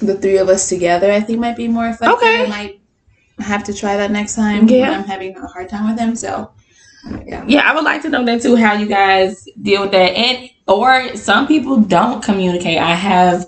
[0.00, 2.18] the three of us together, I think might be more effective.
[2.18, 2.44] Okay.
[2.44, 2.80] I might
[3.40, 4.68] have to try that next time.
[4.68, 4.90] Yeah.
[4.90, 6.14] when I'm having a hard time with him.
[6.14, 6.52] So
[7.26, 7.44] yeah.
[7.48, 8.54] Yeah, I would like to know that too.
[8.54, 12.78] How you guys deal with that, and or some people don't communicate.
[12.78, 13.46] I have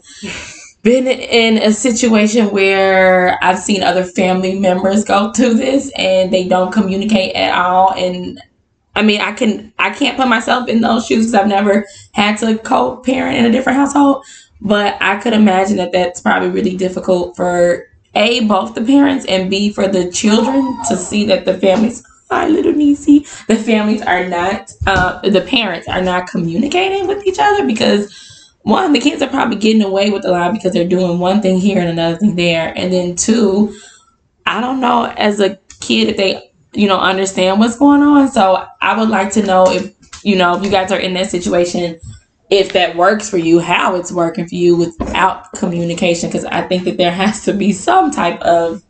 [0.82, 6.46] been in a situation where I've seen other family members go through this, and they
[6.46, 7.94] don't communicate at all.
[7.94, 8.40] And
[8.94, 12.36] I mean, I can I can't put myself in those shoes because I've never had
[12.38, 14.24] to co-parent in a different household.
[14.60, 19.50] But I could imagine that that's probably really difficult for a both the parents and
[19.50, 24.28] b for the children to see that the families hi little niecey the families are
[24.28, 28.31] not uh the parents are not communicating with each other because
[28.62, 31.58] one the kids are probably getting away with a lot because they're doing one thing
[31.58, 33.74] here and another thing there and then two
[34.46, 38.64] i don't know as a kid if they you know understand what's going on so
[38.80, 41.98] i would like to know if you know if you guys are in that situation
[42.52, 46.28] if that works for you, how it's working for you without communication.
[46.28, 48.82] Because I think that there has to be some type of,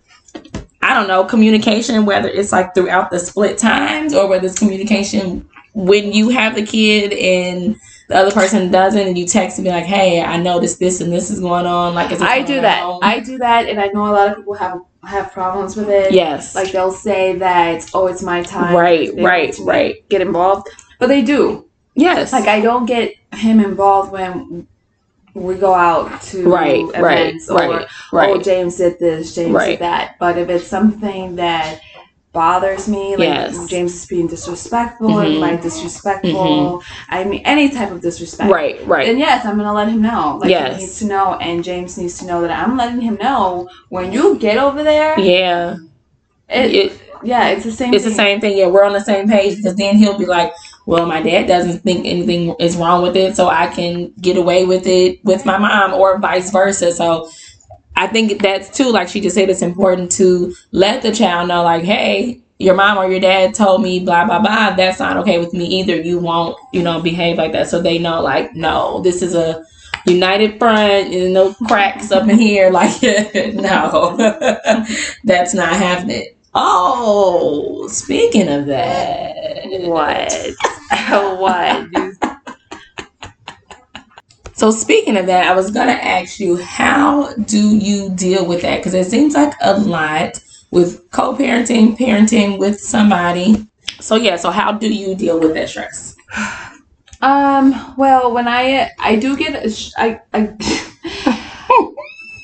[0.82, 5.48] I don't know, communication, whether it's like throughout the split times or whether it's communication
[5.74, 7.76] when you have the kid and
[8.12, 11.10] the other person doesn't, and you text and be like, "Hey, I noticed this and
[11.10, 12.82] this is going on." Like, I do that.
[12.82, 13.00] on?
[13.02, 16.12] I do that, and I know a lot of people have have problems with it.
[16.12, 18.76] yes, Like they'll say that, oh, it's my time.
[18.76, 20.08] Right, right, right.
[20.10, 20.68] Get involved,
[21.00, 21.66] but they do.
[21.94, 24.66] yes, Like I don't get him involved when
[25.34, 28.40] we go out to right, right, or right, oh.
[28.40, 29.70] James did this, James Right.
[29.70, 30.16] did that.
[30.20, 31.80] But if it's something that
[32.32, 33.66] bothers me, like Yes.
[33.66, 35.22] James is being disrespectful Mhm.
[35.22, 38.50] or like disrespectful, I mean any type of disrespect.
[38.50, 39.06] Right, right.
[39.06, 40.38] Then yes, I'm gonna let him know.
[40.40, 40.76] Like Yes.
[40.76, 44.12] he needs to know, and James needs to know that I'm letting him know when
[44.12, 45.18] you get over there.
[45.20, 45.76] yeah,
[46.48, 46.92] It, it,
[47.22, 47.94] yeah, it's the same.
[47.94, 48.56] it's the same thing.
[48.56, 50.52] Yeah, we're on the same page because then he'll be like,
[50.86, 54.64] "Well, my dad doesn't think anything is wrong with it, so I can get away
[54.64, 57.28] with it with my mom, or vice versa." So,
[57.96, 58.90] I think that's too.
[58.90, 62.98] Like she just said, it's important to let the child know, like, "Hey, your mom
[62.98, 64.74] or your dad told me blah blah blah.
[64.74, 65.96] That's not okay with me either.
[65.96, 69.64] You won't, you know, behave like that." So they know, like, no, this is a
[70.06, 73.00] united front and no cracks up in here like
[73.54, 74.16] no
[75.24, 79.32] that's not happening oh speaking of that
[79.84, 80.32] What?
[81.38, 82.21] what?
[84.62, 88.76] So speaking of that i was gonna ask you how do you deal with that
[88.76, 93.66] because it seems like a lot with co-parenting parenting with somebody
[93.98, 96.14] so yeah so how do you deal with that stress
[97.22, 97.94] Um.
[97.96, 99.52] Well, when I I do get
[99.96, 100.40] I I.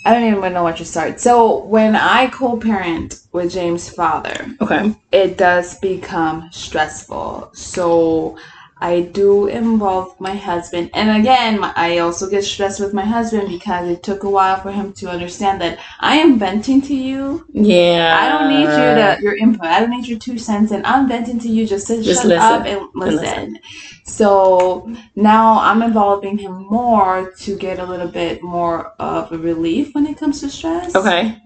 [0.06, 1.20] I don't even know what to start.
[1.20, 7.50] So when I co-parent with James' father, okay it does become stressful.
[7.54, 8.38] So
[8.80, 13.48] I do involve my husband, and again, my- I also get stressed with my husband
[13.48, 17.44] because it took a while for him to understand that I am venting to you.
[17.52, 19.66] yeah I don't need you to your input.
[19.66, 22.28] I don't need your two cents, and I'm venting to you just to Just shut
[22.28, 23.20] listen up and listen.
[23.20, 23.58] listen.
[24.04, 29.94] So now I'm involving him more to get a little bit more of a relief
[29.94, 30.94] when it comes to stress.
[30.94, 31.36] Okay.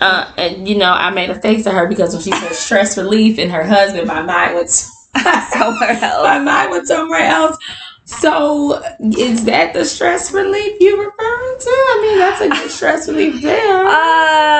[0.00, 2.98] Uh, and you know, I made a face at her because when she said stress
[2.98, 4.86] relief and her husband, my mind went
[5.52, 6.24] Somewhere else.
[6.24, 7.56] my mind went somewhere else.
[8.04, 11.70] So, is that the stress relief you're referring to?
[11.70, 13.88] I mean, that's a good stress relief there.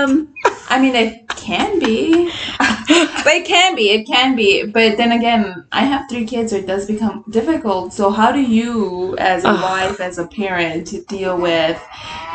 [0.00, 0.32] Um,
[0.68, 2.30] I mean, it can be.
[2.58, 3.90] but it can be.
[3.90, 4.64] It can be.
[4.66, 7.92] But then again, I have three kids, so it does become difficult.
[7.92, 11.80] So, how do you, as a wife, as a parent, to deal with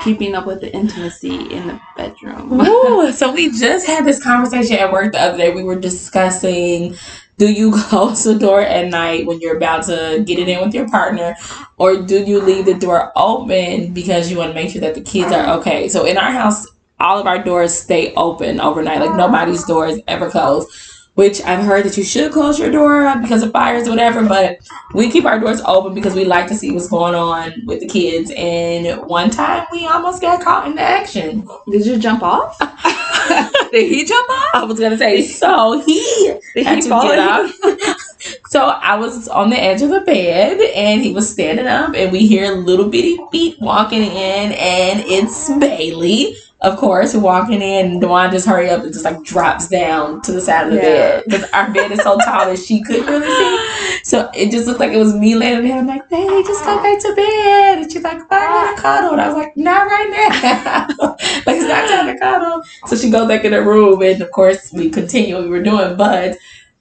[0.03, 2.59] keeping up with the intimacy in the bedroom?
[2.61, 5.53] Ooh, so we just had this conversation at work the other day.
[5.53, 6.95] We were discussing
[7.37, 10.73] do you close the door at night when you're about to get it in with
[10.73, 11.35] your partner,
[11.77, 15.01] or do you leave the door open because you want to make sure that the
[15.01, 15.89] kids are okay?
[15.89, 16.65] So in our house,
[16.99, 18.99] all of our doors stay open overnight.
[18.99, 20.69] Like nobody's door is ever closed.
[21.15, 24.57] Which I've heard that you should close your door because of fires or whatever, but
[24.93, 27.87] we keep our doors open because we like to see what's going on with the
[27.87, 28.33] kids.
[28.35, 31.47] And one time we almost got caught in the action.
[31.71, 32.59] Did you jump off?
[33.75, 34.55] Did he jump off?
[34.55, 37.97] I was gonna say, so he Did had he to get up.
[38.47, 42.09] so I was on the edge of the bed and he was standing up and
[42.09, 48.31] we hear little bitty feet walking in and it's Bailey of course, walking in, Dewan
[48.31, 50.81] just hurry up and just like drops down to the side of the Yeah.
[50.83, 53.69] bed because our bed is so tall that she couldn't really see.
[54.03, 55.79] So it just looked like it was me laying there.
[55.79, 57.79] I'm like, "Hey, just go back to bed.
[57.79, 59.13] And she's like, fine, let cuddle.
[59.13, 60.87] And I was like, not right now.
[61.47, 62.61] like, it's not time to cuddle.
[62.85, 65.63] So she goes back in her room, and of course, we continue what we were
[65.63, 65.97] doing.
[65.97, 66.37] But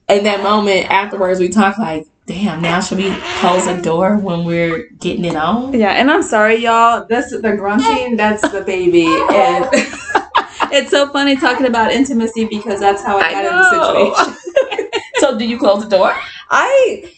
[0.07, 4.43] in that moment afterwards, we talked like, damn, now should we close the door when
[4.45, 5.73] we're getting it on?
[5.73, 7.05] Yeah, and I'm sorry, y'all.
[7.07, 8.17] That's the grunting.
[8.17, 9.67] That's the baby, and
[10.71, 14.91] it's so funny talking about intimacy because that's how I I got in the situation.
[15.17, 16.15] so, do you close the door?
[16.49, 17.11] I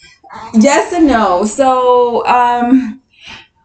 [0.53, 1.45] yes and no.
[1.45, 3.01] So um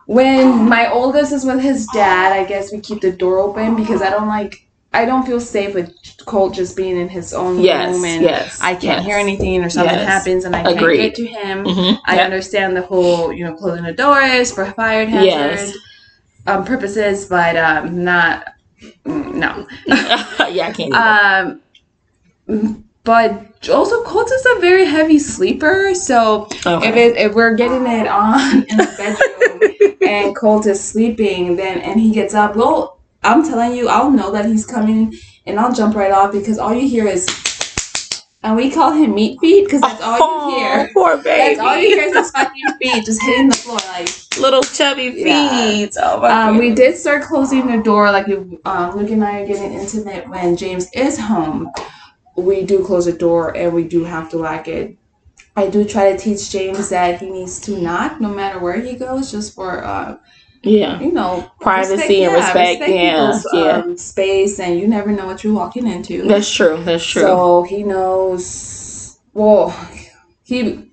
[0.07, 4.03] when my oldest is with his dad, I guess we keep the door open because
[4.03, 5.95] I don't like I don't feel safe with
[6.27, 9.05] Colt just being in his own Yes, room and yes, I can't yes.
[9.07, 10.99] hear anything or something happens and I Agreed.
[10.99, 11.65] can't get to him.
[11.65, 11.97] Mm-hmm.
[12.07, 15.75] I understand the whole, you know, closing the doors for fire hazard
[16.47, 18.49] um, purposes, but um, not
[19.05, 19.67] no.
[19.87, 21.61] yeah, I can't.
[22.49, 26.89] Um, but also Colt is a very heavy sleeper, so Okay.
[26.89, 31.79] if it, if we're getting it on in the bedroom and Colt is sleeping, then
[31.81, 35.15] and he gets up, well, I'm telling you, I'll know that he's coming
[35.47, 37.27] and I'll jump right off because all you hear is,
[38.43, 40.89] and we call him meat feet because that's all you hear.
[40.91, 41.57] Oh, poor baby.
[41.57, 44.09] That's all you hear is his fucking feet just hitting the floor like.
[44.39, 45.27] Little chubby feet.
[45.27, 46.03] Yeah.
[46.03, 49.41] Oh my Um, we did start closing the door, like if um, Luke and I
[49.41, 51.71] are getting intimate when James is home.
[52.37, 54.97] We do close the door and we do have to lock it.
[55.55, 58.97] I do try to teach James that he needs to knock no matter where he
[58.97, 60.17] goes, just for uh,
[60.63, 61.01] Yeah.
[61.01, 63.79] you know Privacy and respect, yeah, yeah.
[63.79, 66.23] Um, space, and you never know what you're walking into.
[66.27, 66.83] That's true.
[66.85, 67.23] That's true.
[67.23, 69.19] So he knows.
[69.33, 69.71] Well,
[70.45, 70.89] he.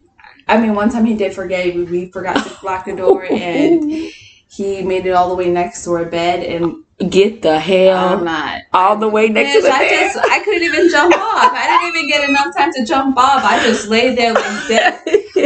[0.47, 1.75] I mean, one time he did forget.
[1.75, 3.91] We, we forgot to lock the door, and
[4.49, 8.19] he made it all the way next to our bed, and Get the I'm hell
[8.25, 8.63] not.
[8.73, 10.11] all the way next to Bitch, the I bed.
[10.13, 11.51] just I couldn't even jump off.
[11.53, 13.41] I didn't even get enough time to jump off.
[13.45, 14.99] I just lay there like dead,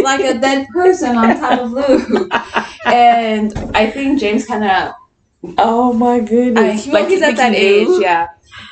[0.03, 2.31] like a dead person on top of Luke.
[2.87, 4.93] And I think James kind of
[5.59, 6.87] oh my I goodness.
[6.87, 8.29] mean, he's at that age, yeah.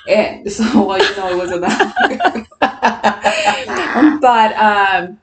[0.10, 2.48] And so, well, you know, it wasn't that.
[4.22, 5.20] but um,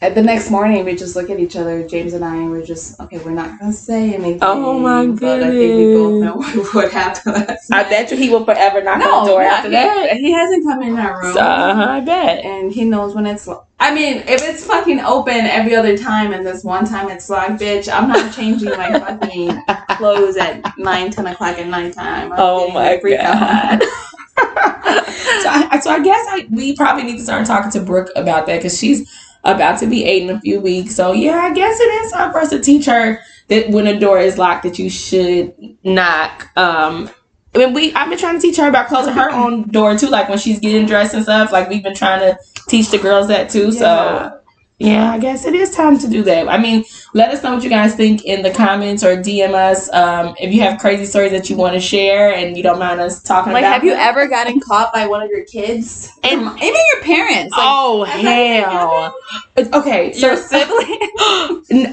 [0.00, 3.00] the next morning, we just look at each other, James and I, and we're just
[3.00, 3.18] okay.
[3.18, 4.38] We're not gonna say anything.
[4.42, 6.36] Oh, my But I think we both know
[6.72, 7.56] what happened.
[7.72, 10.12] I bet you he will forever knock no, on the door yeah, after that.
[10.16, 11.36] he, he hasn't come in our room.
[11.38, 12.44] Uh-huh, I bet.
[12.44, 13.46] and he knows when it's.
[13.46, 17.30] lo- I mean, if it's fucking open every other time, and this one time it's
[17.30, 19.62] locked, bitch, I'm not changing my fucking
[19.96, 22.32] clothes at nine, ten o'clock at nighttime.
[22.32, 23.82] I'm Oh my god.
[24.36, 28.46] so, I, so I guess I, we probably need to start talking to Brooke about
[28.46, 29.08] that because she's
[29.44, 30.94] about to be eight in a few weeks.
[30.94, 33.98] So yeah, I guess it is time for us to teach her that when a
[33.98, 35.54] door is locked, that you should
[35.84, 36.50] knock.
[36.56, 37.10] Um,
[37.54, 40.08] I mean, we I've been trying to teach her about closing her own door too,
[40.08, 41.52] like when she's getting dressed and stuff.
[41.52, 43.66] Like we've been trying to teach the girls that too.
[43.66, 43.70] Yeah.
[43.70, 44.40] So
[44.84, 46.48] yeah, I guess it is time to do that.
[46.48, 49.92] I mean, let us know what you guys think in the comments or DM us
[49.92, 53.00] um, if you have crazy stories that you want to share and you don't mind
[53.00, 53.70] us talking Like, about.
[53.70, 56.10] Like, have you ever gotten caught by one of your kids?
[56.22, 57.52] And- even your parents?
[57.52, 59.16] Like, oh hell!
[59.56, 60.98] Okay, so your sibling?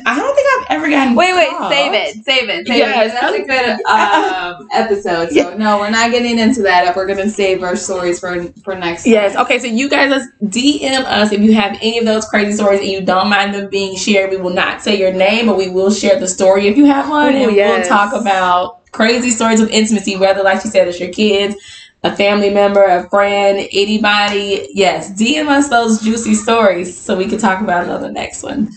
[0.05, 1.15] I don't think I've ever gotten.
[1.15, 1.71] wait, wait, caught.
[1.71, 3.11] save it, save it, save Yes.
[3.11, 3.21] it.
[3.21, 5.29] That's a good um, episode.
[5.31, 6.87] So no, we're not getting into that.
[6.87, 9.05] If We're gonna save our stories for for next.
[9.07, 9.33] Yes.
[9.33, 9.45] time.
[9.45, 9.59] Okay.
[9.59, 10.11] So you guys
[10.43, 13.69] DM us if you have any of those crazy stories and you don't mind them
[13.69, 14.31] being shared.
[14.31, 17.09] We will not say your name, but we will share the story if you have
[17.09, 17.87] one, and yes.
[17.87, 20.17] we'll talk about crazy stories of intimacy.
[20.17, 21.55] Whether, like you said, it's your kids,
[22.03, 24.67] a family member, a friend, anybody.
[24.73, 28.43] Yes, DM us those juicy stories so we can talk about it on the next
[28.43, 28.69] one.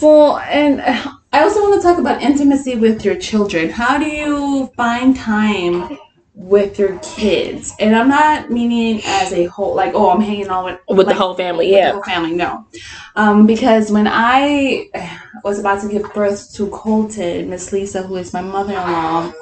[0.00, 0.80] Well, and
[1.32, 3.70] I also want to talk about intimacy with your children.
[3.70, 5.96] How do you find time
[6.34, 7.74] with your kids?
[7.78, 11.14] And I'm not meaning as a whole, like, oh, I'm hanging out with With the
[11.14, 11.92] whole family, yeah.
[11.92, 12.32] whole family.
[12.32, 12.66] No,
[13.16, 14.88] um, because when I
[15.44, 19.32] was about to give birth to Colton, Miss Lisa, who is my mother-in-law,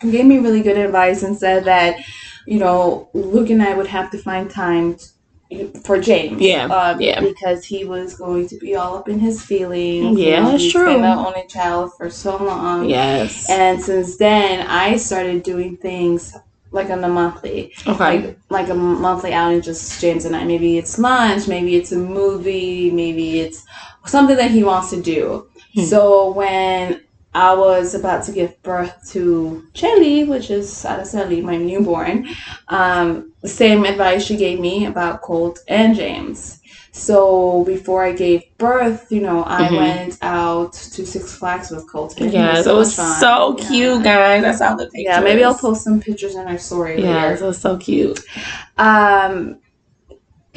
[0.00, 2.02] gave me really good advice and said that,
[2.46, 4.96] you know, Luke and I would have to find time
[5.84, 6.40] for James.
[6.40, 7.20] Yeah, um, yeah.
[7.20, 10.18] Because he was going to be all up in his feelings.
[10.18, 10.86] Yeah, that's he's true.
[10.86, 12.88] been the only child for so long.
[12.88, 13.48] Yes.
[13.50, 16.36] And since then, I started doing things
[16.72, 17.96] like on the monthly Okay.
[17.98, 20.44] like like a monthly outing just James and I.
[20.44, 23.64] Maybe it's lunch, maybe it's a movie, maybe it's
[24.06, 25.48] something that he wants to do.
[25.74, 25.82] Hmm.
[25.82, 27.00] So when
[27.34, 32.28] I was about to give birth to Chelly, which is Araceli, my newborn.
[32.68, 36.60] Um, the same advice she gave me about Colt and James.
[36.92, 39.76] So before I gave birth, you know, I Mhm.
[39.76, 42.32] went out to Six Flags with Colton.
[42.32, 43.68] Yes, so it was so Yeah.
[43.68, 44.44] cute, guys.
[44.44, 45.04] I saw the pictures.
[45.04, 47.44] Yeah, maybe I'll post some pictures in our story Yes, later.
[47.44, 48.18] it was so cute.
[48.76, 49.58] Um,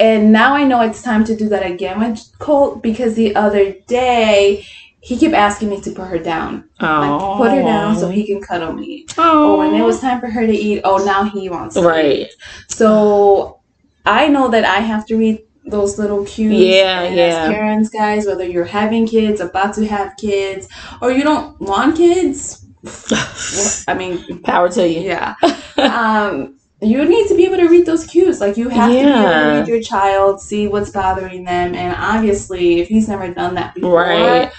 [0.00, 3.72] and now I know it's time to do that again with Colt because the other
[3.86, 4.66] day
[5.04, 8.26] he kept asking me to put her down, like Oh, put her down so he
[8.26, 9.06] can cuddle me.
[9.18, 11.80] Oh, Or when it was time for her to eat, oh now he wants to
[11.82, 11.84] eat.
[11.86, 12.26] right.
[12.68, 13.60] So
[14.06, 16.52] I know that I have to read those little cues.
[16.54, 17.22] Yeah, and yeah.
[17.24, 20.68] As parents, guys, whether you're having kids, about to have kids,
[21.00, 22.64] or you don't want kids,
[23.88, 25.00] I mean, Power to you.
[25.00, 25.34] yeah.
[25.78, 28.40] um, you need to be able to read those cues.
[28.40, 31.94] Like you have to be able to read your child, see what's bothering them, and
[31.98, 34.52] obviously, if he's never done that before, Right.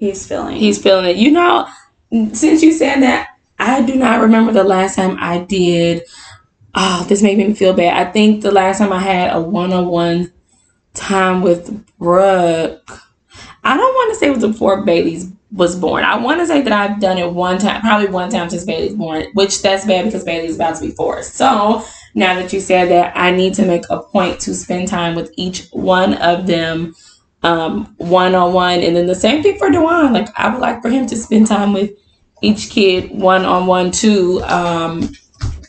[0.00, 0.56] He's feeling.
[0.56, 1.16] He's feeling it.
[1.16, 1.68] You know,
[2.10, 6.02] since you said that, I do not remember the last time I did.
[6.74, 8.06] Oh, this made me feel bad.
[8.06, 10.32] I think the last time I had a one on one
[10.94, 13.00] time with Brooke,
[13.62, 16.04] I don't want to say it was before Bailey's was born.
[16.04, 18.94] I want to say that I've done it one time, probably one time since Bailey's
[18.94, 21.22] born, which that's bad because Bailey's about to be four.
[21.24, 21.84] So
[22.14, 25.32] now that you said that, I need to make a point to spend time with
[25.36, 26.94] each one of them
[27.42, 30.12] um one on one and then the same thing for Dewan.
[30.12, 31.90] Like I would like for him to spend time with
[32.42, 34.42] each kid one on one too.
[34.44, 35.10] Um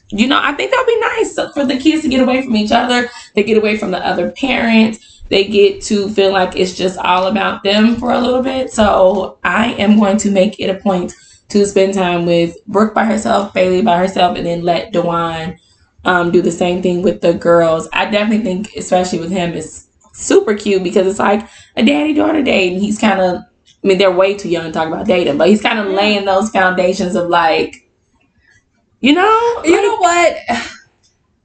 [0.09, 2.55] you know, I think that would be nice for the kids to get away from
[2.55, 3.09] each other.
[3.33, 5.23] They get away from the other parents.
[5.29, 8.71] They get to feel like it's just all about them for a little bit.
[8.71, 11.13] So I am going to make it a point
[11.47, 15.57] to spend time with Brooke by herself, Bailey by herself, and then let Dewan
[16.03, 17.87] um, do the same thing with the girls.
[17.93, 19.87] I definitely think, especially with him, it's
[20.21, 23.41] super cute because it's like a daddy daughter date, and he's kind of.
[23.83, 26.23] I mean, they're way too young to talk about dating, but he's kind of laying
[26.25, 27.89] those foundations of like,
[28.99, 30.37] you know, You like- know what?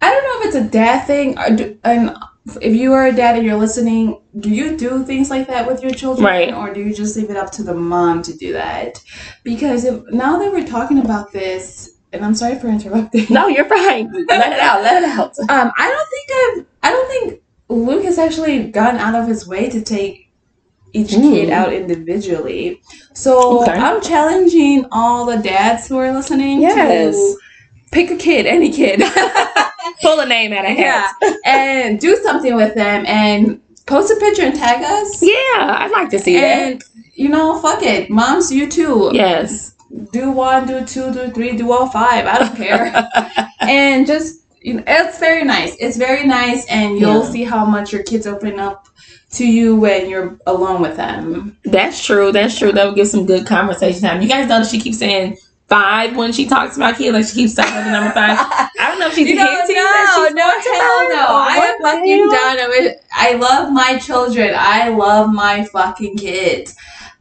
[0.03, 2.15] I don't know if it's a dad thing, or do, and
[2.61, 5.83] if you are a dad and you're listening, do you do things like that with
[5.83, 6.53] your children, Right.
[6.53, 9.03] or do you just leave it up to the mom to do that?
[9.43, 13.27] Because if, now that we're talking about this, and I'm sorry for interrupting.
[13.31, 14.13] no, you're fine.
[14.29, 14.83] let it out.
[14.83, 15.33] Let it out.
[15.49, 16.67] Um, I don't think I've.
[16.83, 20.29] I don't think Luke has actually gone out of his way to take
[20.93, 21.33] each Mm.
[21.33, 22.81] kid out individually.
[23.13, 23.73] So Okay.
[23.73, 27.15] I'm challenging all the dads who are listening Yes.
[27.17, 27.37] to
[27.93, 29.03] pick a kid, any kid.
[30.03, 31.09] Pull a name out of yeah,
[31.45, 35.23] and do something with them and post a picture and tag us.
[35.23, 35.33] Yeah,
[35.81, 36.83] I'd like to see And
[37.15, 39.11] you know, fuck it, moms, you too.
[39.13, 39.75] Yes.
[40.13, 42.27] Do one, do two, do three, do all five.
[42.27, 43.09] I don't care.
[43.61, 45.77] and just you know, it's very nice.
[45.79, 47.31] It's very nice, and you'll Yeah.
[47.31, 48.89] see how much your kids open up
[49.35, 51.57] to you when you're alone with them.
[51.65, 52.33] That's true.
[52.33, 52.73] That's true.
[52.73, 54.21] That would give some good conversation time.
[54.23, 55.37] You guys know that she keeps saying
[55.69, 57.15] five when she talks about kids.
[57.15, 58.37] Like she keeps saying the number five.
[58.41, 60.43] I don't know if she's You know, that no, she's no,
[60.81, 61.27] hell no.
[61.31, 63.05] I am fucking done with it.
[63.15, 64.53] I love my children.
[64.59, 66.75] I love my fucking kids.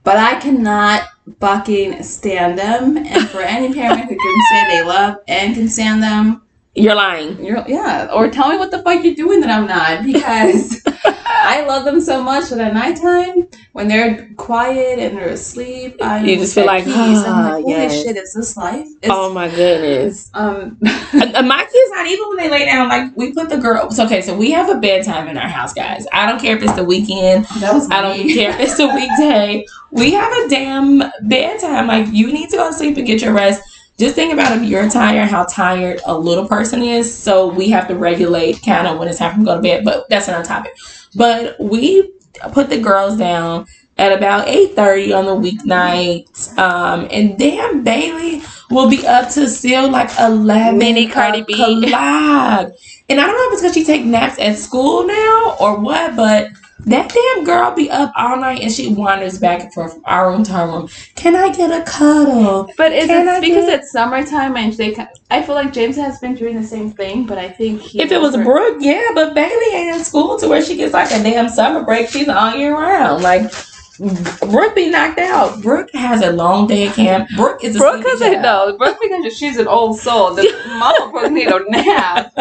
[0.03, 1.03] But I cannot
[1.39, 2.97] fucking stand them.
[2.97, 6.41] And for any parent who can say they love and can stand them,
[6.75, 7.43] You're lying.
[7.43, 8.09] you're yeah.
[8.13, 10.05] Or tell me what the fuck you're doing that I'm not.
[10.05, 10.81] Because
[11.25, 16.23] I love them so much that at nighttime, when they're quiet and they're asleep, I
[16.25, 16.85] You just feel like.
[16.85, 18.03] I'm ah, like, holy yes.
[18.03, 18.87] shit, is this life?
[19.01, 20.29] It's, oh my goodness.
[20.33, 22.89] um my kids not even when they lay down.
[22.89, 23.97] Like we put the girls.
[23.97, 26.05] Okay, so we have a bedtime in our house, guys.
[26.11, 27.45] I don't care if it's the weekend.
[27.59, 29.65] that was I don't care if it's a weekday.
[29.91, 31.87] We have a damn bedtime.
[31.87, 33.61] Like you need to go to sleep and get your rest.
[33.97, 37.13] Just think about if you're tired, how tired a little person is.
[37.13, 39.85] So we have to regulate kind of when it's time to go to bed.
[39.85, 40.73] But that's another topic.
[41.15, 42.11] But we
[42.51, 46.57] put the girls down at about 8.30 on the weeknight.
[46.57, 51.53] Um, and damn Bailey will be up to still like 11 Mini Cardi B.
[51.53, 52.71] o'clock.
[53.07, 56.15] And I don't know if it's because she take naps at school now or what,
[56.15, 56.49] but
[56.79, 60.29] that damn girl be up all night and she wanders back and forth from our
[60.29, 60.89] room to her room.
[61.15, 62.69] Can I get a cuddle?
[62.77, 64.95] But is Can I it because get- it's summertime and they?
[65.31, 68.11] I feel like James has been doing the same thing, but I think he If
[68.11, 71.23] it was Brooke, yeah, but Bailey ain't in school to where she gets like a
[71.23, 72.09] damn summer break.
[72.09, 73.23] She's all year round.
[73.23, 73.51] Like
[73.99, 75.61] Brooke be knocked out.
[75.61, 77.29] Brooke has a long day at camp.
[77.35, 78.69] Brooke is a Brooke sleepy doesn't child.
[78.71, 78.77] know.
[78.77, 80.33] Brooke because she's an old soul.
[80.33, 82.33] The mama Brooke need a nap.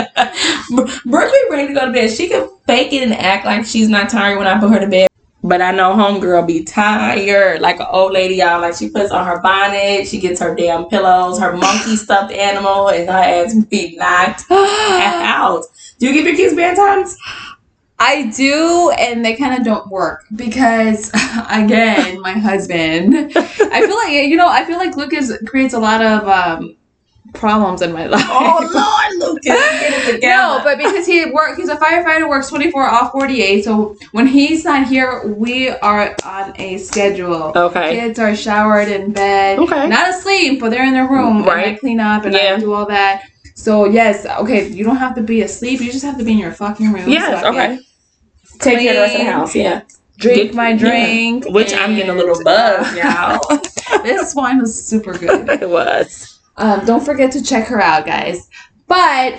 [1.05, 2.11] Brooke be ready to go to bed.
[2.11, 4.87] She can fake it and act like she's not tired when I put her to
[4.89, 5.09] bed.
[5.47, 8.63] But I know homegirl be tired, like an old lady, y'all.
[8.63, 12.89] Like she puts on her bonnet, she gets her damn pillows, her monkey stuffed animal,
[12.89, 15.65] and her ass be knocked out.
[15.99, 17.15] Do you give your kids bedtimes?
[17.99, 21.11] I do, and they kind of don't work because,
[21.51, 23.15] again, my husband.
[23.37, 24.49] I feel like you know.
[24.49, 26.77] I feel like Lucas creates a lot of um,
[27.35, 28.25] problems in my life.
[28.29, 30.35] Oh Lord, Lucas, get it together.
[30.37, 33.65] No, but because he work, he's a firefighter, works twenty four off forty eight.
[33.65, 37.53] So when he's not here, we are on a schedule.
[37.57, 37.95] okay.
[38.01, 39.87] Kids are showered in bed, Okay.
[39.89, 41.39] not asleep, but they're in their room.
[41.43, 41.81] And I Right.
[41.81, 42.55] clean up and Yeah.
[42.57, 43.23] I do all that.
[43.55, 45.81] So yes, okay, you don't have to be asleep.
[45.81, 47.09] You just have to be in your fucking room.
[47.09, 47.41] Yes.
[47.41, 47.79] so Okay.
[48.61, 49.55] Take care of the rest of the house.
[49.55, 49.83] Yeah.
[50.19, 50.77] Drink Get- my yeah.
[50.79, 53.41] drink, Which I'm getting a little buzz now.
[54.03, 55.49] this wine was super good.
[55.63, 56.41] it was.
[56.57, 58.49] Um, don't forget to check her out, guys.
[58.87, 59.39] But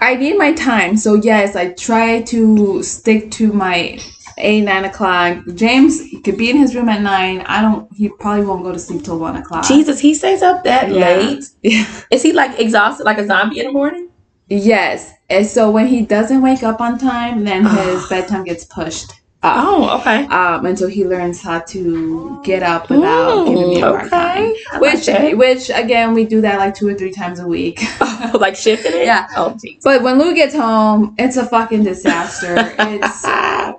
[0.00, 3.98] I need my time, so yes, I try to stick to my
[4.36, 5.38] eight nine o'clock.
[5.54, 7.40] James could be in his room at nine.
[7.42, 7.90] I don't.
[7.94, 9.66] He probably won't go to sleep till one o'clock.
[9.66, 11.16] Jesus, he stays up that Yeah.
[11.16, 11.44] late.
[12.10, 14.10] Is he like exhausted, like a zombie in the morning?
[14.48, 19.10] Yes, and so when he doesn't wake up on time, then his bedtime gets pushed
[19.42, 19.64] up.
[19.64, 20.24] Oh, okay.
[20.26, 24.50] Um, until he learns how to get up without giving me a hard time.
[24.50, 24.62] okay.
[24.72, 27.80] I like Which, which again, we do that like two or three times a week.
[28.34, 29.04] like shifting it.
[29.04, 29.26] Yeah.
[29.36, 29.82] Oh, jeez.
[29.82, 32.56] But when Lou gets home, it's a fucking disaster.
[32.78, 33.26] It's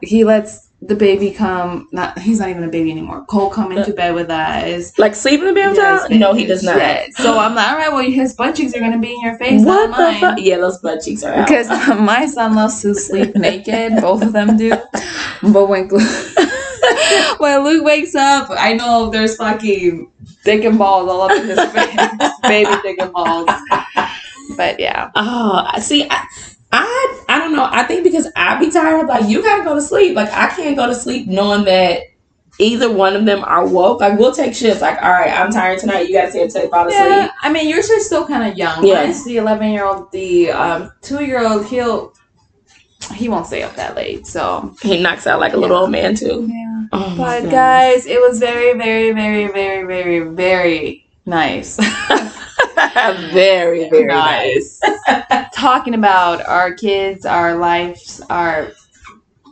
[0.02, 1.88] he lets the baby come.
[1.92, 3.26] Not he's not even a baby anymore.
[3.26, 4.98] Colt come into uh, bed with us.
[5.00, 6.10] like sleeping in the bed with Yes.
[6.12, 6.78] No, he does not.
[6.78, 7.16] yes.
[7.18, 9.64] So I'm like, all right, well, his butt cheeks are gonna be in your face,
[9.66, 10.20] What not the mine.
[10.22, 10.38] fuck?
[10.40, 11.48] Yeah, those butt cheeks are out.
[11.48, 14.02] Because uh, my son loves to sleep naked.
[14.02, 14.70] Both of them do.
[15.42, 15.90] But when
[17.38, 20.12] when Luke wakes up, I know there's fucking
[20.44, 23.50] dick and balls all up in his face, baby dick and balls.
[24.56, 25.10] But yeah.
[25.16, 26.08] Oh, I see.
[26.10, 26.26] I,
[26.72, 27.68] I I don't know.
[27.72, 30.16] I think because I be tired, like, you gotta go to sleep.
[30.16, 32.02] Like I can't go to sleep knowing that
[32.60, 34.02] either one of them are woke.
[34.02, 34.82] Like we'll take shifts.
[34.82, 36.08] Like, all right, I'm tired tonight.
[36.08, 37.00] You gotta stay until they fall asleep.
[37.00, 38.86] Yeah, I mean, yours are still kind of young.
[38.86, 39.04] Yeah.
[39.04, 40.12] Mine's the 11 year old.
[40.12, 42.14] The um, two year old, he'll
[43.14, 44.26] he won't stay up that late.
[44.28, 46.48] So He knocks out like a little old man too.
[46.52, 46.88] yeah.
[46.92, 51.78] Oh, But guys, it was very, very, very, very, very, very nice.
[53.34, 54.80] very very nice.
[55.54, 58.72] Talking about our kids, our lives, our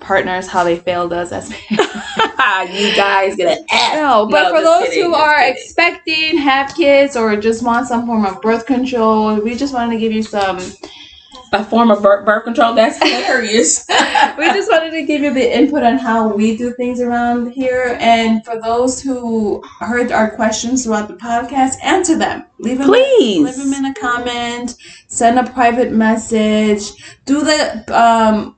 [0.02, 1.96] partners, how they failed us as parents.
[2.80, 3.94] you guys get an F.
[3.96, 5.54] No, but No, for those kidding, who are kidding.
[5.56, 10.00] expecting, have kids, or just want some form of birth control, we just wanted to
[10.00, 10.60] give you some.
[11.56, 12.74] A form of birth, birth control.
[12.74, 13.86] That's hilarious.
[14.38, 17.98] We just wanted to give you the input on how we do things around here,
[18.02, 22.46] and for those who heard our questions throughout the podcast, answer them.
[22.60, 22.88] Leave them.
[22.88, 23.46] Please.
[23.46, 24.76] Leave them in a comment.
[25.08, 26.92] Send a private message.
[27.26, 28.58] Do the um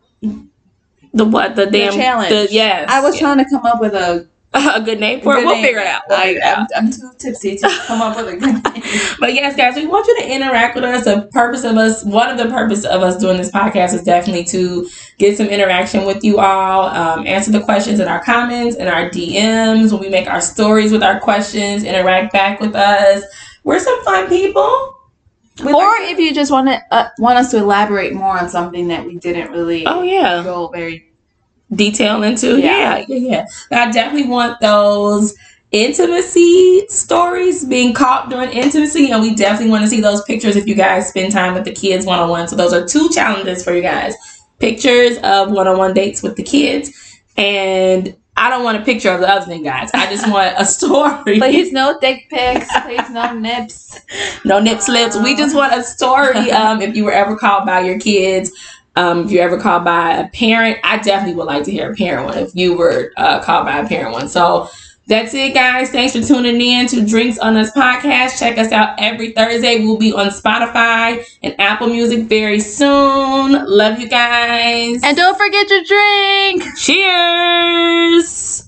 [1.13, 1.55] the what?
[1.55, 2.29] The the damn challenge.
[2.29, 2.89] The, yes.
[2.89, 3.21] I was yeah.
[3.21, 4.27] trying to come up with a.
[4.75, 5.45] a good name for it.
[5.45, 5.65] We'll name.
[5.65, 6.03] figure it out.
[6.07, 6.67] We'll I, out.
[6.75, 8.83] I'm, I'm too tipsy to come up with a good name.
[9.19, 11.05] But yes, guys, we want you to interact with us.
[11.05, 14.45] The purpose of us, one of the purpose of us doing this podcast is definitely
[14.45, 18.89] to get some interaction with you all, um, answer the questions in our comments and
[18.89, 23.23] our DMs when we make our stories with our questions, interact back with us.
[23.63, 24.95] We're some fun people.
[25.63, 28.47] We or like- if you just want to uh, want us to elaborate more on
[28.47, 31.06] something that we didn't really oh yeah, go very
[31.73, 32.97] detail into Yeah.
[32.97, 33.87] yeah, yeah, yeah.
[33.87, 35.35] I definitely want those
[35.71, 40.65] intimacy stories being caught during intimacy and we definitely want to see those pictures if
[40.65, 43.81] you guys spend time with the kids one-on-one so those are two challenges for you
[43.81, 44.15] guys
[44.59, 49.27] pictures of one-on-one dates with the kids and i don't want a picture of the
[49.27, 53.99] other thing guys i just want a story please no dick pics please no nips
[54.45, 55.17] no nip slips.
[55.17, 56.51] We just want a story.
[56.57, 58.51] Um, if you were ever called by your kids,
[58.97, 61.95] um, if you ever called by a parent, I definitely would like to hear a
[61.95, 62.37] parent one.
[62.39, 64.69] If you were uh, called by a parent one, so
[65.05, 65.91] that's it, guys.
[65.91, 68.39] Thanks for tuning in to Drinks on Us podcast.
[68.39, 69.85] Check us out every Thursday.
[69.85, 73.65] We'll be on Spotify and Apple Music very soon.
[73.67, 74.99] Love you guys.
[75.03, 78.66] and don't forget to drink cheers.